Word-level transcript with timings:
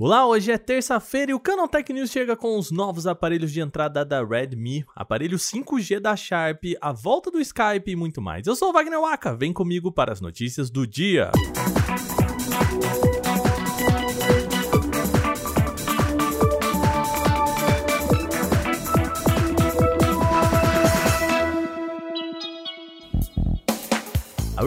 Olá, 0.00 0.24
hoje 0.24 0.52
é 0.52 0.56
terça-feira 0.56 1.32
e 1.32 1.34
o 1.34 1.40
Canaltech 1.40 1.92
News 1.92 2.12
chega 2.12 2.36
com 2.36 2.56
os 2.56 2.70
novos 2.70 3.04
aparelhos 3.04 3.50
de 3.50 3.60
entrada 3.60 4.04
da 4.04 4.24
Redmi, 4.24 4.84
aparelho 4.94 5.36
5G 5.36 5.98
da 5.98 6.14
Sharp, 6.14 6.62
a 6.80 6.92
volta 6.92 7.32
do 7.32 7.40
Skype 7.40 7.90
e 7.90 7.96
muito 7.96 8.22
mais. 8.22 8.46
Eu 8.46 8.54
sou 8.54 8.70
o 8.70 8.72
Wagner 8.72 9.00
Waka, 9.00 9.34
vem 9.34 9.52
comigo 9.52 9.90
para 9.90 10.12
as 10.12 10.20
notícias 10.20 10.70
do 10.70 10.86
dia. 10.86 11.32
A 11.32 13.07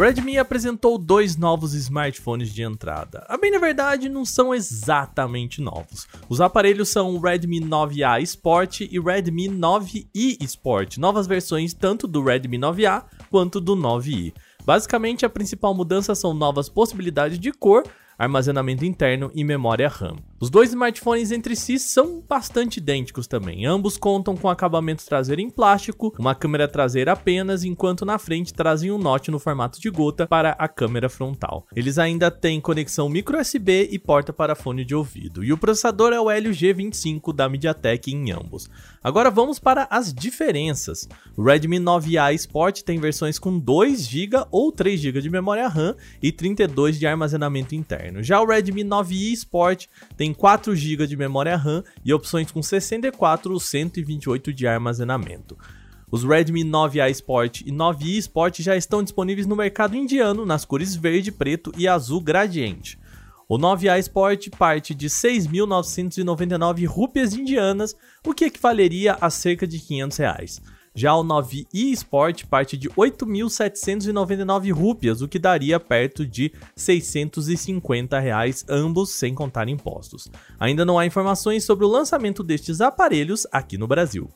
Redmi 0.02 0.40
apresentou 0.40 0.98
dois 0.98 1.38
novos 1.38 1.76
smartphones 1.76 2.52
de 2.52 2.64
entrada. 2.64 3.24
A 3.30 3.38
bem 3.38 3.52
na 3.52 3.60
verdade, 3.60 4.10
não 4.10 4.26
são 4.26 4.52
exatamente 4.52 5.62
novos. 5.62 6.08
Os 6.28 6.42
aparelhos 6.42 6.90
são 6.90 7.14
o 7.14 7.20
Redmi 7.20 7.62
9A 7.62 8.20
Sport 8.23 8.82
e 8.82 9.00
Redmi 9.00 9.48
9i 9.48 10.42
Sport, 10.42 10.98
novas 10.98 11.28
versões 11.28 11.72
tanto 11.76 12.08
do 12.08 12.23
Redmi 12.23 12.58
9A 12.58 13.04
quanto 13.30 13.62
do 13.62 13.76
9i. 13.76 14.34
Basicamente, 14.66 15.23
a 15.23 15.30
principal 15.30 15.76
mudança 15.76 16.16
são 16.16 16.34
novas 16.34 16.68
possibilidades 16.68 17.38
de 17.38 17.52
cor, 17.52 17.84
armazenamento 18.18 18.84
interno 18.84 19.30
e 19.36 19.44
memória 19.44 19.88
RAM. 19.88 20.16
Os 20.41 20.50
dois 20.50 20.70
smartphones 20.70 21.31
entre 21.31 21.55
si 21.55 21.77
são 21.77 22.20
bastante 22.27 22.77
idênticos 22.77 23.27
também. 23.27 23.63
Ambos 23.63 23.95
contam 23.95 24.36
com 24.36 24.50
acabamento 24.50 25.05
traseiro 25.05 25.40
em 25.40 25.52
plástico, 25.52 26.16
uma 26.17 26.34
câmera 26.34 26.67
traseira 26.67 27.12
apenas, 27.12 27.64
enquanto 27.64 28.04
na 28.04 28.17
frente 28.17 28.52
trazem 28.52 28.90
um 28.91 28.98
note 28.98 29.30
no 29.30 29.38
formato 29.38 29.80
de 29.80 29.88
gota 29.91 30.26
para 30.26 30.54
a 30.54 30.67
câmera 30.67 31.09
frontal. 31.09 31.67
Eles 31.76 32.00
ainda 32.00 32.31
têm 32.31 32.59
conexão 32.59 33.08
micro 33.08 33.40
USB 33.40 33.88
e 33.91 34.00
porta 34.00 34.34
para 34.34 34.55
fone 34.55 34.84
de 34.84 34.95
ouvido. 34.95 35.44
E 35.44 35.54
o 35.54 35.58
processador 35.59 36.12
é 36.12 36.20
o 36.20 36.31
Helio 36.31 36.52
G25 36.52 37.36
da 37.36 37.48
MediaTek 37.48 38.12
em 38.12 38.31
ambos. 38.31 38.67
Agora 39.03 39.30
vamos 39.30 39.59
para 39.59 39.88
as 39.92 40.12
diferenças. 40.12 41.08
O 41.38 41.44
Redmi 41.44 41.78
9A 41.78 42.34
Sport 42.34 42.81
tem 42.81 43.00
versões 43.00 43.38
com 43.38 43.59
2 43.59 44.08
GB 44.08 44.47
ou 44.50 44.72
3 44.72 45.00
GB 45.00 45.22
de 45.22 45.30
memória 45.30 45.67
RAM 45.67 45.95
e 46.19 46.31
32 46.31 46.97
de 46.97 47.06
armazenamento 47.06 47.75
interno. 47.75 48.23
Já 48.23 48.42
o 48.42 48.47
Redmi 48.47 48.84
9i 48.84 49.34
Sport 49.34 49.86
tem 50.17 50.31
4 50.34 50.76
GB 50.76 51.08
de 51.08 51.18
memória 51.18 51.56
RAM 51.56 51.84
e 52.04 52.14
opções 52.14 52.52
com 52.52 52.62
64 52.62 53.52
ou 53.52 53.60
128 53.60 54.54
de 54.54 54.68
armazenamento. 54.68 55.58
Os 56.12 56.24
Redmi 56.26 56.66
9A 56.66 57.10
Sport 57.12 57.62
e 57.62 57.72
9i 57.72 58.18
Sport 58.18 58.59
já 58.59 58.76
estão 58.76 59.02
disponíveis 59.02 59.48
no 59.48 59.56
mercado 59.56 59.96
indiano 59.96 60.46
nas 60.46 60.66
cores 60.66 60.94
verde, 60.94 61.32
preto 61.32 61.72
e 61.78 61.88
azul 61.88 62.20
gradiente. 62.20 63.00
O 63.48 63.58
9A 63.58 63.98
Sport 64.00 64.50
parte 64.58 64.94
de 64.94 65.08
6.999 65.08 66.86
rúpias 66.86 67.34
indianas, 67.34 67.96
o 68.26 68.34
que 68.34 68.46
equivaleria 68.46 69.18
a 69.22 69.30
cerca 69.30 69.66
de 69.66 69.80
500 69.80 70.18
reais. 70.18 70.62
Já 70.94 71.16
o 71.16 71.23
9i 71.23 71.94
Sport 71.94 72.45
parte 72.45 72.75
de 72.75 72.89
8.799 72.89 74.73
rúpias, 74.73 75.22
o 75.22 75.28
que 75.28 75.39
daria 75.39 75.80
perto 75.80 76.25
de 76.25 76.52
650 76.75 78.20
reais, 78.20 78.66
ambos 78.67 79.12
sem 79.12 79.34
contar 79.34 79.69
impostos. 79.69 80.30
Ainda 80.59 80.84
não 80.84 81.00
há 81.00 81.06
informações 81.06 81.64
sobre 81.64 81.86
o 81.86 81.89
lançamento 81.89 82.44
destes 82.44 82.81
aparelhos 82.81 83.47
aqui 83.52 83.78
no 83.78 83.88
Brasil. 83.88 84.30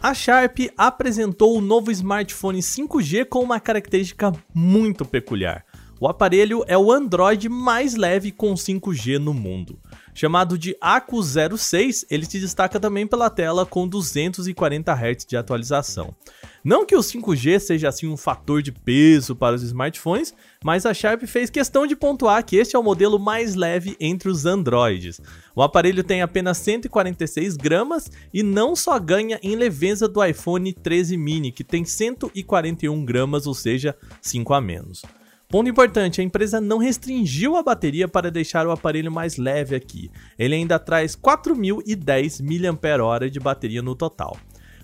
A 0.00 0.14
Sharp 0.14 0.58
apresentou 0.76 1.56
o 1.56 1.60
novo 1.60 1.90
smartphone 1.90 2.60
5G 2.60 3.24
com 3.24 3.40
uma 3.40 3.58
característica 3.58 4.32
muito 4.54 5.04
peculiar. 5.04 5.64
O 5.98 6.06
aparelho 6.06 6.62
é 6.68 6.76
o 6.76 6.92
Android 6.92 7.48
mais 7.48 7.94
leve 7.94 8.30
com 8.30 8.52
5G 8.52 9.18
no 9.18 9.32
mundo. 9.32 9.78
Chamado 10.14 10.56
de 10.56 10.76
Acu 10.80 11.20
06, 11.20 12.06
ele 12.08 12.24
se 12.24 12.38
destaca 12.38 12.78
também 12.78 13.04
pela 13.04 13.28
tela 13.28 13.66
com 13.66 13.88
240 13.88 14.92
Hz 14.92 15.26
de 15.26 15.36
atualização. 15.36 16.14
Não 16.62 16.86
que 16.86 16.94
o 16.94 17.00
5G 17.00 17.58
seja 17.58 17.88
assim 17.88 18.06
um 18.06 18.16
fator 18.16 18.62
de 18.62 18.70
peso 18.70 19.34
para 19.34 19.56
os 19.56 19.62
smartphones, 19.64 20.32
mas 20.62 20.86
a 20.86 20.94
Sharp 20.94 21.24
fez 21.24 21.50
questão 21.50 21.84
de 21.84 21.96
pontuar 21.96 22.44
que 22.44 22.56
este 22.56 22.76
é 22.76 22.78
o 22.78 22.82
modelo 22.82 23.18
mais 23.18 23.56
leve 23.56 23.96
entre 23.98 24.28
os 24.28 24.46
Androids. 24.46 25.20
O 25.54 25.62
aparelho 25.62 26.04
tem 26.04 26.22
apenas 26.22 26.58
146 26.58 27.56
gramas 27.56 28.08
e 28.32 28.42
não 28.42 28.76
só 28.76 28.98
ganha 29.00 29.40
em 29.42 29.56
leveza 29.56 30.06
do 30.06 30.24
iPhone 30.24 30.72
13 30.72 31.16
mini, 31.16 31.50
que 31.50 31.64
tem 31.64 31.84
141 31.84 33.04
gramas, 33.04 33.48
ou 33.48 33.54
seja, 33.54 33.96
5 34.22 34.54
a 34.54 34.60
menos. 34.60 35.02
Ponto 35.48 35.68
importante, 35.68 36.20
a 36.20 36.24
empresa 36.24 36.60
não 36.60 36.78
restringiu 36.78 37.56
a 37.56 37.62
bateria 37.62 38.08
para 38.08 38.30
deixar 38.30 38.66
o 38.66 38.70
aparelho 38.70 39.12
mais 39.12 39.36
leve 39.36 39.76
aqui. 39.76 40.10
Ele 40.38 40.54
ainda 40.54 40.78
traz 40.78 41.14
4.010 41.14 42.40
mAh 42.42 43.28
de 43.28 43.38
bateria 43.38 43.82
no 43.82 43.94
total. 43.94 44.36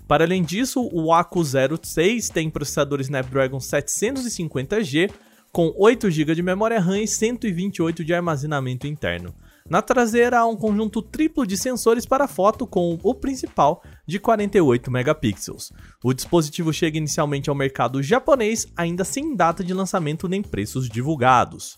Para 0.07 0.23
além 0.25 0.43
disso, 0.43 0.89
o 0.91 1.13
Acu 1.13 1.41
06 1.43 2.29
tem 2.29 2.49
processador 2.49 2.99
Snapdragon 3.01 3.57
750G 3.57 5.09
com 5.51 5.73
8 5.77 6.09
GB 6.09 6.35
de 6.35 6.41
memória 6.41 6.79
RAM 6.79 7.01
e 7.01 7.07
128 7.07 8.05
de 8.05 8.13
armazenamento 8.13 8.87
interno. 8.87 9.33
Na 9.69 9.81
traseira 9.81 10.39
há 10.39 10.45
um 10.45 10.55
conjunto 10.55 11.01
triplo 11.01 11.45
de 11.45 11.55
sensores 11.55 12.05
para 12.05 12.27
foto 12.27 12.65
com 12.65 12.97
o 13.03 13.13
principal 13.13 13.83
de 14.05 14.19
48 14.19 14.91
megapixels. 14.91 15.71
O 16.03 16.13
dispositivo 16.13 16.73
chega 16.73 16.97
inicialmente 16.97 17.49
ao 17.49 17.55
mercado 17.55 18.01
japonês, 18.01 18.67
ainda 18.75 19.03
sem 19.03 19.35
data 19.35 19.63
de 19.63 19.73
lançamento 19.73 20.27
nem 20.27 20.41
preços 20.41 20.89
divulgados. 20.89 21.77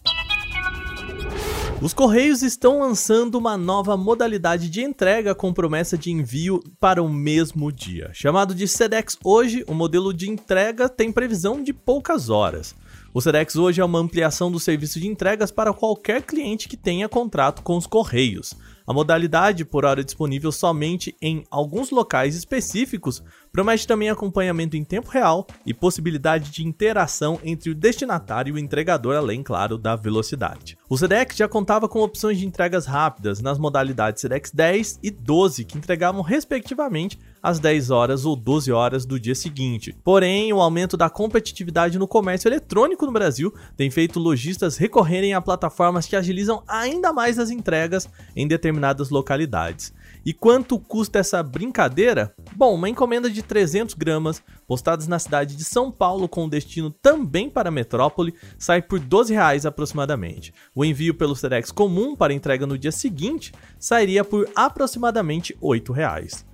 Os 1.84 1.94
Correios 1.94 2.42
estão 2.42 2.80
lançando 2.80 3.36
uma 3.36 3.58
nova 3.58 3.98
modalidade 3.98 4.70
de 4.70 4.82
entrega 4.82 5.36
com 5.36 5.54
promessa 5.54 5.98
de 5.98 6.12
envio 6.12 6.64
para 6.80 7.04
o 7.04 7.10
mesmo 7.10 7.72
dia. 7.74 8.10
Chamado 8.14 8.56
de 8.56 8.68
SEDEX 8.70 9.18
hoje, 9.22 9.66
o 9.68 9.74
modelo 9.74 10.14
de 10.14 10.30
entrega 10.30 10.88
tem 10.88 11.12
previsão 11.12 11.62
de 11.62 11.74
poucas 11.74 12.30
horas. 12.30 12.74
O 13.16 13.22
Sedex 13.22 13.56
hoje 13.56 13.80
é 13.80 13.86
uma 13.86 14.00
ampliação 14.00 14.52
do 14.52 14.60
serviço 14.60 15.00
de 15.00 15.06
entregas 15.06 15.52
para 15.52 15.72
qualquer 15.72 16.24
cliente 16.24 16.68
que 16.68 16.76
tenha 16.76 17.08
contrato 17.08 17.62
com 17.62 17.78
os 17.78 17.86
Correios. 17.86 18.56
A 18.88 18.92
modalidade, 18.92 19.64
por 19.64 19.86
hora 19.86 20.04
disponível 20.04 20.52
somente 20.52 21.16
em 21.22 21.44
alguns 21.52 21.92
locais 21.92 22.36
específicos, 22.36 23.24
promete 23.52 23.86
também 23.86 24.10
acompanhamento 24.10 24.76
em 24.76 24.84
tempo 24.84 25.12
real 25.12 25.46
e 25.64 25.76
possibilidade 25.76 26.50
de 26.50 26.66
interação 26.66 27.40
entre 27.44 27.70
o 27.70 27.76
destinatário 27.76 28.50
e 28.50 28.54
o 28.54 28.60
entregador, 28.60 29.16
além, 29.16 29.44
claro, 29.44 29.78
da 29.78 29.96
velocidade. 29.96 30.76
O 30.90 30.98
Sedex 30.98 31.38
já 31.38 31.48
contava 31.48 31.88
com 31.88 32.00
opções 32.00 32.40
de 32.40 32.48
entregas 32.48 32.88
rápidas 32.88 33.40
nas 33.40 33.60
modalidades 33.60 34.22
Sedex 34.22 34.50
10 34.50 35.00
e 35.04 35.12
12, 35.12 35.66
que 35.66 35.78
entregavam 35.78 36.24
respectivamente 36.24 37.20
às 37.44 37.60
10 37.60 37.92
horas 37.92 38.26
ou 38.26 38.38
12 38.38 38.72
horas 38.72 39.06
do 39.06 39.20
dia 39.20 39.36
seguinte. 39.36 39.94
Porém, 40.02 40.54
o 40.54 40.62
aumento 40.62 40.96
da 40.96 41.10
competitividade 41.10 42.00
no 42.00 42.08
comércio 42.08 42.48
eletrônico 42.48 43.06
no 43.06 43.12
Brasil 43.12 43.54
tem 43.76 43.92
feito 43.92 44.18
lojistas 44.18 44.78
recorrerem 44.78 45.34
a 45.34 45.42
plataformas 45.42 46.08
que 46.08 46.16
agilizam 46.16 46.64
ainda 46.66 47.12
mais 47.12 47.38
as 47.38 47.50
entregas 47.50 48.08
em 48.34 48.48
determinadas 48.48 49.10
localidades. 49.10 49.94
E 50.26 50.32
quanto 50.32 50.80
custa 50.80 51.20
essa 51.20 51.44
brincadeira? 51.44 52.34
Bom, 52.56 52.76
uma 52.76 52.88
encomenda 52.88 53.30
de 53.30 53.44
300 53.44 53.94
gramas, 53.94 54.42
postadas 54.66 55.06
na 55.06 55.20
cidade 55.20 55.58
de 55.58 55.66
São 55.66 55.92
Paulo 55.92 56.30
com 56.30 56.48
destino 56.48 56.90
também 56.90 57.50
para 57.50 57.68
a 57.68 57.72
metrópole, 57.72 58.34
sai 58.58 58.82
por 58.82 59.00
12 59.00 59.34
reais 59.34 59.66
aproximadamente. 59.66 60.54
O 60.74 60.86
envio 60.86 61.14
pelo 61.14 61.36
Sedex 61.36 61.72
comum 61.72 62.16
para 62.16 62.34
entrega 62.34 62.66
no 62.66 62.78
dia 62.78 62.92
seguinte 62.92 63.52
sairia 63.78 64.24
por 64.24 64.50
aproximadamente 64.56 65.58
8 65.60 65.92
reais. 65.92 66.46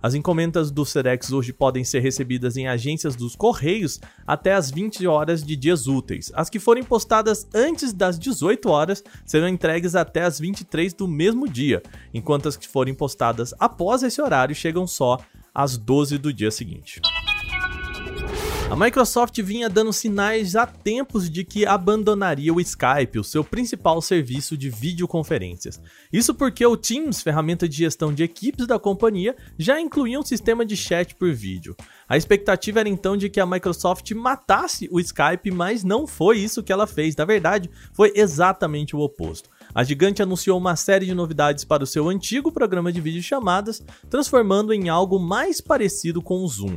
As 0.00 0.14
encomendas 0.14 0.70
do 0.70 0.84
Sedex 0.84 1.32
hoje 1.32 1.52
podem 1.52 1.82
ser 1.82 2.00
recebidas 2.00 2.56
em 2.56 2.68
agências 2.68 3.16
dos 3.16 3.34
Correios 3.34 3.98
até 4.24 4.54
as 4.54 4.70
20 4.70 5.06
horas 5.08 5.42
de 5.42 5.56
dias 5.56 5.88
úteis. 5.88 6.30
As 6.34 6.48
que 6.48 6.60
forem 6.60 6.84
postadas 6.84 7.48
antes 7.52 7.92
das 7.92 8.16
18 8.16 8.68
horas 8.68 9.02
serão 9.26 9.48
entregues 9.48 9.96
até 9.96 10.22
as 10.22 10.38
23 10.38 10.94
do 10.94 11.08
mesmo 11.08 11.48
dia, 11.48 11.82
enquanto 12.14 12.48
as 12.48 12.56
que 12.56 12.68
forem 12.68 12.94
postadas 12.94 13.52
após 13.58 14.04
esse 14.04 14.22
horário 14.22 14.54
chegam 14.54 14.86
só 14.86 15.18
às 15.52 15.76
12 15.76 16.16
do 16.18 16.32
dia 16.32 16.52
seguinte. 16.52 17.00
A 18.70 18.76
Microsoft 18.76 19.40
vinha 19.40 19.66
dando 19.66 19.94
sinais 19.94 20.54
há 20.54 20.66
tempos 20.66 21.30
de 21.30 21.42
que 21.42 21.64
abandonaria 21.64 22.52
o 22.52 22.60
Skype, 22.60 23.18
o 23.18 23.24
seu 23.24 23.42
principal 23.42 24.02
serviço 24.02 24.58
de 24.58 24.68
videoconferências. 24.68 25.80
Isso 26.12 26.34
porque 26.34 26.66
o 26.66 26.76
Teams, 26.76 27.22
ferramenta 27.22 27.66
de 27.66 27.78
gestão 27.78 28.12
de 28.12 28.22
equipes 28.22 28.66
da 28.66 28.78
companhia, 28.78 29.34
já 29.58 29.80
incluía 29.80 30.20
um 30.20 30.24
sistema 30.24 30.66
de 30.66 30.76
chat 30.76 31.14
por 31.14 31.32
vídeo. 31.32 31.74
A 32.06 32.18
expectativa 32.18 32.80
era 32.80 32.90
então 32.90 33.16
de 33.16 33.30
que 33.30 33.40
a 33.40 33.46
Microsoft 33.46 34.12
matasse 34.12 34.86
o 34.92 35.00
Skype, 35.00 35.50
mas 35.50 35.82
não 35.82 36.06
foi 36.06 36.38
isso 36.38 36.62
que 36.62 36.72
ela 36.72 36.86
fez. 36.86 37.16
Na 37.16 37.24
verdade, 37.24 37.70
foi 37.94 38.12
exatamente 38.14 38.94
o 38.94 39.00
oposto. 39.00 39.48
A 39.74 39.82
gigante 39.82 40.22
anunciou 40.22 40.58
uma 40.58 40.76
série 40.76 41.06
de 41.06 41.14
novidades 41.14 41.64
para 41.64 41.84
o 41.84 41.86
seu 41.86 42.06
antigo 42.06 42.52
programa 42.52 42.92
de 42.92 43.00
videochamadas, 43.00 43.82
transformando 44.10 44.74
em 44.74 44.90
algo 44.90 45.18
mais 45.18 45.58
parecido 45.58 46.20
com 46.20 46.44
o 46.44 46.48
Zoom. 46.48 46.76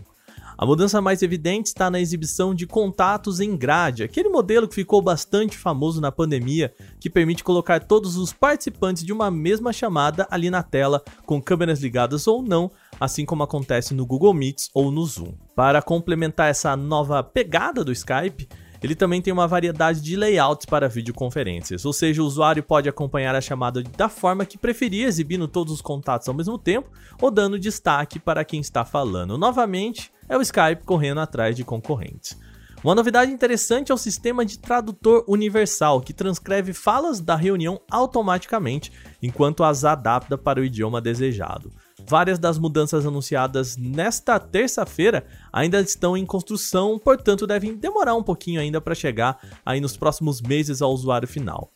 A 0.61 0.65
mudança 0.67 1.01
mais 1.01 1.23
evidente 1.23 1.69
está 1.69 1.89
na 1.89 1.99
exibição 1.99 2.53
de 2.53 2.67
contatos 2.67 3.39
em 3.39 3.57
grade, 3.57 4.03
aquele 4.03 4.29
modelo 4.29 4.67
que 4.67 4.75
ficou 4.75 5.01
bastante 5.01 5.57
famoso 5.57 5.99
na 5.99 6.11
pandemia, 6.11 6.71
que 6.99 7.09
permite 7.09 7.43
colocar 7.43 7.79
todos 7.79 8.15
os 8.15 8.31
participantes 8.31 9.03
de 9.03 9.11
uma 9.11 9.31
mesma 9.31 9.73
chamada 9.73 10.27
ali 10.29 10.51
na 10.51 10.61
tela, 10.61 11.03
com 11.25 11.41
câmeras 11.41 11.79
ligadas 11.79 12.27
ou 12.27 12.43
não, 12.43 12.69
assim 12.99 13.25
como 13.25 13.41
acontece 13.41 13.95
no 13.95 14.05
Google 14.05 14.35
Meets 14.35 14.69
ou 14.71 14.91
no 14.91 15.03
Zoom. 15.03 15.33
Para 15.55 15.81
complementar 15.81 16.51
essa 16.51 16.77
nova 16.77 17.23
pegada 17.23 17.83
do 17.83 17.91
Skype, 17.91 18.47
ele 18.81 18.95
também 18.95 19.21
tem 19.21 19.31
uma 19.31 19.47
variedade 19.47 20.01
de 20.01 20.15
layouts 20.15 20.65
para 20.65 20.89
videoconferências, 20.89 21.85
ou 21.85 21.93
seja, 21.93 22.21
o 22.21 22.25
usuário 22.25 22.63
pode 22.63 22.89
acompanhar 22.89 23.35
a 23.35 23.41
chamada 23.41 23.83
da 23.83 24.09
forma 24.09 24.45
que 24.45 24.57
preferir, 24.57 25.07
exibindo 25.07 25.47
todos 25.47 25.73
os 25.73 25.81
contatos 25.81 26.27
ao 26.27 26.33
mesmo 26.33 26.57
tempo 26.57 26.89
ou 27.21 27.29
dando 27.29 27.59
destaque 27.59 28.19
para 28.19 28.43
quem 28.43 28.59
está 28.59 28.83
falando. 28.83 29.37
Novamente, 29.37 30.11
é 30.27 30.37
o 30.37 30.41
Skype 30.41 30.83
correndo 30.85 31.19
atrás 31.19 31.55
de 31.55 31.63
concorrentes. 31.63 32.37
Uma 32.83 32.95
novidade 32.95 33.31
interessante 33.31 33.91
é 33.91 33.95
o 33.95 33.97
sistema 33.97 34.43
de 34.43 34.57
tradutor 34.57 35.23
universal, 35.27 36.01
que 36.01 36.13
transcreve 36.13 36.73
falas 36.73 37.19
da 37.19 37.35
reunião 37.35 37.79
automaticamente, 37.91 38.91
enquanto 39.21 39.63
as 39.63 39.85
adapta 39.85 40.35
para 40.35 40.59
o 40.59 40.65
idioma 40.65 40.99
desejado. 40.99 41.71
Várias 42.07 42.37
das 42.39 42.57
mudanças 42.57 43.05
anunciadas 43.05 43.77
nesta 43.77 44.39
terça-feira 44.39 45.25
ainda 45.51 45.79
estão 45.81 46.17
em 46.17 46.25
construção, 46.25 46.99
portanto 46.99 47.47
devem 47.47 47.75
demorar 47.75 48.15
um 48.15 48.23
pouquinho 48.23 48.59
ainda 48.59 48.81
para 48.81 48.95
chegar 48.95 49.39
aí 49.65 49.79
nos 49.79 49.95
próximos 49.95 50.41
meses 50.41 50.81
ao 50.81 50.91
usuário 50.91 51.27
final. 51.27 51.71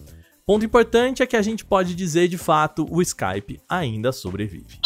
Ponto 0.45 0.63
importante 0.63 1.23
é 1.23 1.25
que 1.25 1.35
a 1.35 1.41
gente 1.41 1.65
pode 1.65 1.95
dizer 1.95 2.27
de 2.27 2.37
fato 2.37 2.85
o 2.89 3.01
Skype 3.01 3.59
ainda 3.67 4.11
sobrevive. 4.11 4.79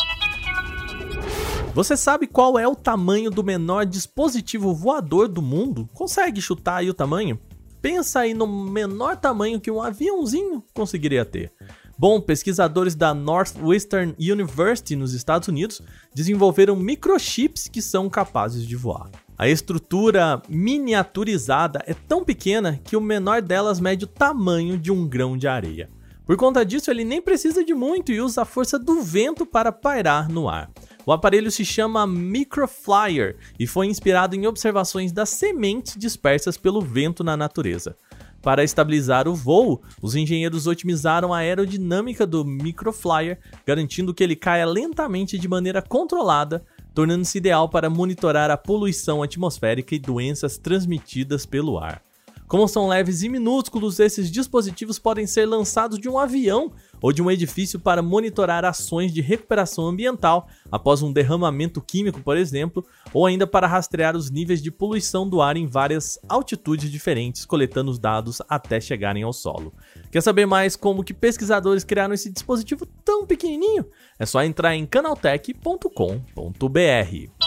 Você 1.74 1.96
sabe 1.96 2.28
qual 2.28 2.58
é 2.58 2.68
o 2.68 2.76
tamanho 2.76 3.30
do 3.30 3.44
menor 3.44 3.86
dispositivo 3.86 4.74
voador 4.74 5.28
do 5.28 5.42
mundo? 5.42 5.88
Consegue 5.94 6.42
chutar 6.42 6.78
aí 6.78 6.90
o 6.90 6.94
tamanho? 6.94 7.40
Pensa 7.82 8.22
aí 8.22 8.34
no 8.34 8.48
menor 8.48 9.16
tamanho 9.16 9.60
que 9.62 9.72
um 9.72 9.82
aviãozinho 9.82 10.64
conseguiria 10.74 11.24
ter. 11.24 11.54
Bom, 12.00 12.22
pesquisadores 12.22 12.96
da 12.96 13.14
Northwestern 13.14 14.16
University 14.18 14.96
nos 14.96 15.14
Estados 15.14 15.50
Unidos 15.50 15.82
desenvolveram 16.16 16.74
microchips 16.74 17.68
que 17.68 17.82
são 17.82 18.10
capazes 18.10 18.66
de 18.66 18.74
voar. 18.74 19.12
A 19.38 19.50
estrutura 19.50 20.42
miniaturizada 20.48 21.84
é 21.86 21.94
tão 21.94 22.24
pequena 22.24 22.80
que 22.86 22.96
o 22.96 23.02
menor 23.02 23.42
delas 23.42 23.82
mede 23.82 24.06
o 24.06 24.08
tamanho 24.08 24.78
de 24.78 24.94
um 24.94 25.06
grão 25.06 25.38
de 25.38 25.46
areia. 25.46 25.90
Por 26.26 26.38
conta 26.38 26.64
disso, 26.66 26.90
ele 26.90 27.04
nem 27.04 27.22
precisa 27.22 27.66
de 27.66 27.74
muito 27.74 28.14
e 28.14 28.22
usa 28.22 28.44
a 28.44 28.46
força 28.46 28.80
do 28.80 29.02
vento 29.02 29.46
para 29.46 29.70
pairar 29.70 30.30
no 30.30 30.48
ar. 30.48 30.72
O 31.06 31.12
aparelho 31.12 31.52
se 31.52 31.66
chama 31.66 32.08
Microflyer 32.08 33.36
e 33.60 33.68
foi 33.68 33.88
inspirado 33.88 34.38
em 34.38 34.48
observações 34.48 35.12
das 35.12 35.28
sementes 35.30 35.98
dispersas 35.98 36.56
pelo 36.56 36.80
vento 36.80 37.26
na 37.26 37.36
natureza. 37.36 37.98
Para 38.42 38.64
estabilizar 38.64 39.28
o 39.28 39.36
voo, 39.36 39.82
os 40.02 40.16
engenheiros 40.16 40.66
otimizaram 40.66 41.34
a 41.34 41.40
aerodinâmica 41.40 42.26
do 42.26 42.46
Microflyer, 42.46 43.40
garantindo 43.66 44.14
que 44.14 44.24
ele 44.24 44.36
caia 44.36 44.66
lentamente 44.66 45.38
de 45.38 45.48
maneira 45.48 45.82
controlada, 45.82 46.64
tornando-se 46.94 47.38
ideal 47.38 47.70
para 47.70 47.90
monitorar 47.90 48.50
a 48.50 48.58
poluição 48.58 49.22
atmosférica 49.22 49.94
e 49.94 50.00
doenças 50.00 50.58
transmitidas 50.58 51.46
pelo 51.46 51.78
ar. 51.78 52.02
Como 52.50 52.68
são 52.68 52.88
leves 52.88 53.22
e 53.22 53.30
minúsculos, 53.30 54.00
esses 54.00 54.32
dispositivos 54.32 54.98
podem 54.98 55.28
ser 55.28 55.46
lançados 55.46 56.00
de 56.00 56.10
um 56.10 56.18
avião 56.18 56.72
ou 57.00 57.14
de 57.14 57.22
um 57.22 57.30
edifício 57.30 57.80
para 57.80 58.02
monitorar 58.02 58.66
ações 58.66 59.14
de 59.14 59.22
recuperação 59.22 59.86
ambiental 59.86 60.48
após 60.72 61.04
um 61.04 61.14
derramamento 61.14 61.80
químico, 61.80 62.22
por 62.22 62.36
exemplo, 62.36 62.84
ou 63.14 63.28
ainda 63.28 63.46
para 63.46 63.68
rastrear 63.68 64.18
os 64.18 64.32
níveis 64.32 64.64
de 64.64 64.72
poluição 64.72 65.30
do 65.30 65.44
ar 65.44 65.58
em 65.58 65.68
várias 65.68 66.18
altitudes 66.28 66.90
diferentes, 66.90 67.46
coletando 67.46 67.92
os 67.92 68.00
dados 68.00 68.42
até 68.50 68.82
chegarem 68.82 69.22
ao 69.22 69.32
solo. 69.32 69.72
Quer 70.12 70.22
saber 70.22 70.48
mais 70.48 70.76
como 70.76 71.04
que 71.04 71.14
pesquisadores 71.14 71.84
criaram 71.84 72.16
esse 72.16 72.32
dispositivo 72.32 72.84
tão 73.06 73.28
pequenininho? 73.28 73.86
É 74.18 74.26
só 74.26 74.44
entrar 74.44 74.76
em 74.76 74.88
canaltech.com.br. 74.88 77.39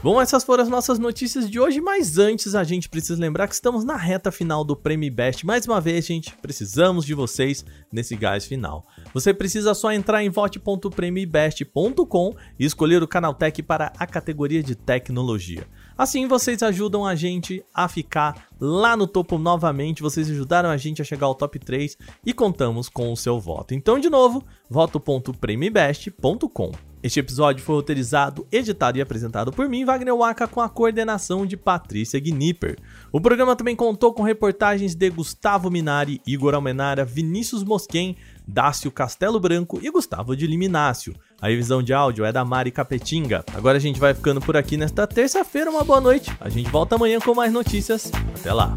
Bom, 0.00 0.20
essas 0.20 0.44
foram 0.44 0.62
as 0.62 0.68
nossas 0.68 0.96
notícias 0.96 1.50
de 1.50 1.58
hoje, 1.58 1.80
mas 1.80 2.18
antes 2.18 2.54
a 2.54 2.62
gente 2.62 2.88
precisa 2.88 3.20
lembrar 3.20 3.48
que 3.48 3.54
estamos 3.54 3.82
na 3.82 3.96
reta 3.96 4.30
final 4.30 4.62
do 4.62 4.76
Prêmio 4.76 5.12
Best. 5.12 5.44
Mais 5.44 5.66
uma 5.66 5.80
vez, 5.80 6.06
gente, 6.06 6.32
precisamos 6.36 7.04
de 7.04 7.14
vocês 7.14 7.64
nesse 7.90 8.14
gás 8.14 8.46
final. 8.46 8.86
Você 9.12 9.34
precisa 9.34 9.74
só 9.74 9.90
entrar 9.90 10.22
em 10.22 10.30
vote.premibest.com 10.30 12.36
e 12.56 12.64
escolher 12.64 13.02
o 13.02 13.08
Canaltech 13.08 13.60
para 13.60 13.92
a 13.98 14.06
categoria 14.06 14.62
de 14.62 14.76
tecnologia. 14.76 15.66
Assim 15.96 16.28
vocês 16.28 16.62
ajudam 16.62 17.04
a 17.04 17.16
gente 17.16 17.64
a 17.74 17.88
ficar 17.88 18.46
lá 18.60 18.96
no 18.96 19.08
topo 19.08 19.36
novamente, 19.36 20.00
vocês 20.00 20.30
ajudaram 20.30 20.70
a 20.70 20.76
gente 20.76 21.02
a 21.02 21.04
chegar 21.04 21.26
ao 21.26 21.34
top 21.34 21.58
3 21.58 21.98
e 22.24 22.32
contamos 22.32 22.88
com 22.88 23.12
o 23.12 23.16
seu 23.16 23.40
voto. 23.40 23.74
Então, 23.74 23.98
de 23.98 24.08
novo, 24.08 24.44
voto.premibest.com. 24.70 26.87
Este 27.00 27.20
episódio 27.20 27.62
foi 27.64 27.76
roteirizado, 27.76 28.46
editado 28.50 28.98
e 28.98 29.00
apresentado 29.00 29.52
por 29.52 29.68
mim, 29.68 29.84
Wagner 29.84 30.16
Waka, 30.16 30.48
com 30.48 30.60
a 30.60 30.68
coordenação 30.68 31.46
de 31.46 31.56
Patrícia 31.56 32.18
Gnipper. 32.18 32.76
O 33.12 33.20
programa 33.20 33.54
também 33.54 33.76
contou 33.76 34.12
com 34.12 34.24
reportagens 34.24 34.96
de 34.96 35.08
Gustavo 35.08 35.70
Minari, 35.70 36.20
Igor 36.26 36.54
Almenara, 36.54 37.04
Vinícius 37.04 37.62
Mosquen, 37.62 38.16
Dácio 38.46 38.90
Castelo 38.90 39.38
Branco 39.38 39.78
e 39.80 39.90
Gustavo 39.90 40.34
de 40.34 40.46
Liminácio. 40.46 41.14
A 41.40 41.48
revisão 41.48 41.82
de 41.82 41.92
áudio 41.92 42.24
é 42.24 42.32
da 42.32 42.44
Mari 42.44 42.72
Capetinga. 42.72 43.44
Agora 43.54 43.76
a 43.76 43.80
gente 43.80 44.00
vai 44.00 44.12
ficando 44.12 44.40
por 44.40 44.56
aqui 44.56 44.76
nesta 44.76 45.06
terça-feira. 45.06 45.70
Uma 45.70 45.84
boa 45.84 46.00
noite. 46.00 46.36
A 46.40 46.48
gente 46.48 46.68
volta 46.68 46.96
amanhã 46.96 47.20
com 47.20 47.32
mais 47.32 47.52
notícias. 47.52 48.10
Até 48.40 48.52
lá. 48.52 48.76